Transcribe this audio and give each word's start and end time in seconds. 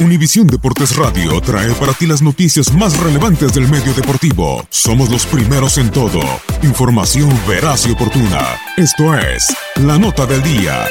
Univisión 0.00 0.46
Deportes 0.46 0.96
Radio 0.96 1.38
trae 1.42 1.70
para 1.74 1.92
ti 1.92 2.06
las 2.06 2.22
noticias 2.22 2.72
más 2.72 2.98
relevantes 3.00 3.52
del 3.52 3.68
medio 3.68 3.92
deportivo. 3.92 4.66
Somos 4.70 5.10
los 5.10 5.26
primeros 5.26 5.76
en 5.76 5.90
todo. 5.90 6.22
Información 6.62 7.28
veraz 7.46 7.86
y 7.86 7.90
oportuna. 7.90 8.58
Esto 8.78 9.14
es 9.14 9.54
La 9.76 9.98
Nota 9.98 10.24
del 10.24 10.42
Día. 10.42 10.86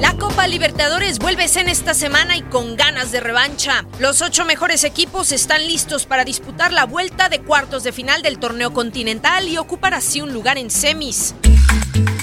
La 0.00 0.16
Copa 0.18 0.48
Libertadores 0.48 1.20
vuelve 1.20 1.46
en 1.54 1.68
esta 1.68 1.94
semana 1.94 2.36
y 2.36 2.42
con 2.42 2.74
ganas 2.74 3.12
de 3.12 3.20
revancha. 3.20 3.84
Los 4.00 4.20
ocho 4.20 4.44
mejores 4.44 4.82
equipos 4.82 5.30
están 5.30 5.64
listos 5.64 6.06
para 6.06 6.24
disputar 6.24 6.72
la 6.72 6.86
vuelta 6.86 7.28
de 7.28 7.40
cuartos 7.40 7.84
de 7.84 7.92
final 7.92 8.22
del 8.22 8.40
torneo 8.40 8.72
continental 8.72 9.46
y 9.48 9.58
ocupar 9.58 9.94
así 9.94 10.20
un 10.20 10.32
lugar 10.32 10.58
en 10.58 10.70
semis. 10.70 11.36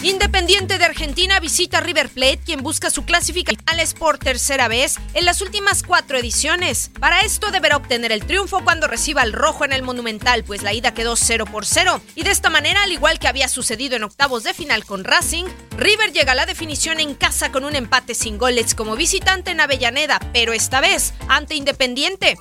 Independiente 0.04 0.78
de 0.78 0.86
Argentina 0.86 1.40
visita 1.40 1.80
River 1.80 2.10
Plate, 2.10 2.40
quien 2.44 2.64
busca 2.64 2.90
su 2.90 3.06
clasificación 3.06 3.52
por 3.98 4.20
tercera 4.20 4.68
vez 4.68 4.98
en 5.14 5.26
las 5.26 5.42
últimas 5.42 5.82
cuatro 5.82 6.18
ediciones. 6.18 6.92
Para 7.00 7.22
esto 7.22 7.50
deberá 7.50 7.78
obtener 7.78 8.12
el 8.12 8.26
triunfo 8.26 8.64
cuando 8.64 8.88
reciba 8.88 9.24
el 9.24 9.34
rojo 9.34 9.66
en 9.66 9.74
el 9.74 9.82
Monumental, 9.82 10.44
pues 10.44 10.62
la 10.62 10.74
ida 10.74 10.94
quedó 10.94 11.16
0 11.16 11.46
por 11.46 11.66
0. 11.66 12.00
Y 12.16 12.24
de 12.24 12.32
esta 12.32 12.50
manera, 12.50 12.84
al 12.84 12.92
igual 12.92 13.18
que 13.18 13.28
había 13.28 13.48
sucedido 13.48 13.96
en 13.96 14.04
octavos 14.04 14.44
de 14.44 14.54
final 14.54 14.86
con 14.86 15.04
Racing, 15.04 15.46
River 15.78 16.12
llega 16.12 16.34
a 16.34 16.36
la 16.36 16.46
definición 16.46 17.00
en 17.00 17.16
casa 17.16 17.52
con 17.52 17.64
un 17.66 17.76
empate 17.76 18.14
sin 18.14 18.38
goles 18.38 18.76
como 18.76 18.96
visitante 18.96 19.52
en 19.52 19.62
Avellaneda, 19.62 20.20
pero 20.32 20.54
esta 20.54 20.80
vez 20.80 21.14
ante 21.28 21.56
Independiente. 21.56 22.38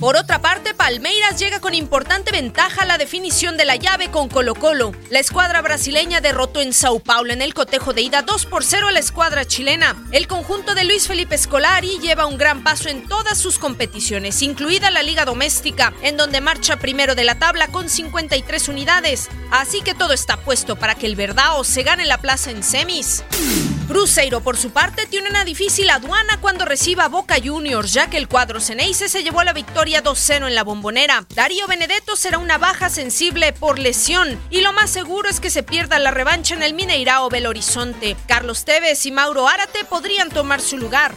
Por 0.00 0.16
otra 0.16 0.40
parte, 0.40 0.74
Palmeiras 0.74 1.38
llega 1.38 1.60
con 1.60 1.74
importante 1.74 2.32
ventaja 2.32 2.82
a 2.82 2.86
la 2.86 2.98
definición 2.98 3.56
de 3.56 3.66
la 3.66 3.76
llave 3.76 4.10
con 4.10 4.28
Colo 4.28 4.54
Colo. 4.54 4.92
La 5.10 5.20
escuadra 5.20 5.60
brasileña 5.60 6.20
derrotó 6.20 6.49
en 6.58 6.72
Sao 6.72 6.98
Paulo 6.98 7.32
en 7.32 7.42
el 7.42 7.54
cotejo 7.54 7.92
de 7.92 8.02
ida 8.02 8.22
2 8.22 8.46
por 8.46 8.64
0 8.64 8.88
a 8.88 8.90
la 8.90 8.98
escuadra 8.98 9.44
chilena. 9.44 9.94
El 10.10 10.26
conjunto 10.26 10.74
de 10.74 10.84
Luis 10.84 11.06
Felipe 11.06 11.38
Scolari 11.38 12.00
lleva 12.00 12.26
un 12.26 12.36
gran 12.36 12.64
paso 12.64 12.88
en 12.88 13.06
todas 13.06 13.38
sus 13.38 13.60
competiciones, 13.60 14.42
incluida 14.42 14.90
la 14.90 15.04
Liga 15.04 15.24
Doméstica, 15.24 15.92
en 16.02 16.16
donde 16.16 16.40
marcha 16.40 16.76
primero 16.76 17.14
de 17.14 17.24
la 17.24 17.38
tabla 17.38 17.68
con 17.68 17.88
53 17.88 18.68
unidades. 18.68 19.28
Así 19.52 19.82
que 19.82 19.94
todo 19.94 20.12
está 20.12 20.38
puesto 20.38 20.74
para 20.74 20.96
que 20.96 21.06
el 21.06 21.14
Verdao 21.14 21.62
se 21.62 21.84
gane 21.84 22.04
la 22.06 22.18
plaza 22.18 22.50
en 22.50 22.64
semis. 22.64 23.22
Cruzeiro, 23.90 24.40
por 24.40 24.56
su 24.56 24.70
parte, 24.70 25.06
tiene 25.06 25.30
una 25.30 25.44
difícil 25.44 25.90
aduana 25.90 26.38
cuando 26.40 26.64
reciba 26.64 27.08
Boca 27.08 27.38
Juniors, 27.44 27.92
ya 27.92 28.08
que 28.08 28.18
el 28.18 28.28
cuadro 28.28 28.60
Ceneice 28.60 29.08
se 29.08 29.24
llevó 29.24 29.42
la 29.42 29.52
victoria 29.52 30.00
2-0 30.00 30.46
en 30.46 30.54
la 30.54 30.62
bombonera. 30.62 31.26
Darío 31.34 31.66
Benedetto 31.66 32.14
será 32.14 32.38
una 32.38 32.56
baja 32.56 32.88
sensible 32.88 33.52
por 33.52 33.80
lesión, 33.80 34.40
y 34.48 34.60
lo 34.60 34.72
más 34.72 34.90
seguro 34.90 35.28
es 35.28 35.40
que 35.40 35.50
se 35.50 35.64
pierda 35.64 35.98
la 35.98 36.12
revancha 36.12 36.54
en 36.54 36.62
el 36.62 36.74
Mineirao 36.74 37.30
Belo 37.30 37.48
Horizonte. 37.48 38.16
Carlos 38.28 38.64
Tevez 38.64 39.04
y 39.06 39.10
Mauro 39.10 39.48
Árate 39.48 39.82
podrían 39.84 40.28
tomar 40.28 40.60
su 40.60 40.78
lugar. 40.78 41.16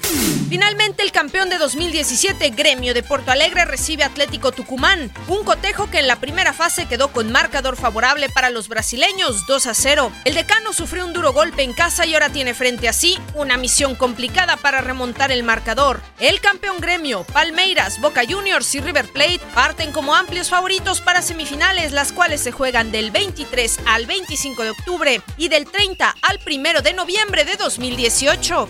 Finalmente, 0.54 1.02
el 1.02 1.12
campeón 1.12 1.50
de 1.50 1.58
2017, 1.58 2.52
Gremio 2.52 2.94
de 2.94 3.02
Porto 3.02 3.32
Alegre, 3.32 3.66
recibe 3.66 4.04
Atlético 4.04 4.52
Tucumán, 4.52 5.12
un 5.28 5.44
cotejo 5.44 5.90
que 5.90 5.98
en 5.98 6.06
la 6.06 6.18
primera 6.18 6.54
fase 6.54 6.86
quedó 6.86 7.08
con 7.12 7.32
marcador 7.32 7.76
favorable 7.76 8.30
para 8.30 8.52
los 8.52 8.68
brasileños, 8.68 9.48
2 9.48 9.70
0. 9.74 10.12
El 10.26 10.36
decano 10.36 10.72
sufrió 10.72 11.08
un 11.08 11.14
duro 11.14 11.34
golpe 11.34 11.64
en 11.64 11.74
casa 11.74 12.06
y 12.06 12.14
ahora 12.14 12.30
tiene 12.30 12.54
frente 12.54 12.88
a 12.88 12.94
sí 12.94 13.18
una 13.34 13.58
misión 13.58 13.96
complicada 13.96 14.56
para 14.56 14.82
remontar 14.82 15.32
el 15.32 15.42
marcador. 15.42 16.00
El 16.20 16.40
campeón 16.40 16.80
Gremio, 16.80 17.24
Palmeiras, 17.24 18.00
Boca 18.00 18.22
Juniors 18.24 18.76
y 18.76 18.80
River 18.80 19.08
Plate 19.08 19.42
parten 19.56 19.92
como 19.92 20.14
amplios 20.14 20.52
favoritos 20.52 21.02
para 21.02 21.24
semifinales, 21.24 21.94
las 21.94 22.12
cuales 22.12 22.42
se 22.42 22.52
juegan 22.52 22.92
del 22.92 23.10
23 23.10 23.80
al 23.88 24.06
25 24.06 24.62
de 24.62 24.70
octubre 24.70 25.22
y 25.36 25.48
del 25.48 25.66
30 25.66 26.16
al 26.22 26.40
1 26.46 26.82
de 26.84 26.94
noviembre 26.94 27.44
de 27.44 27.56
2018. 27.56 28.70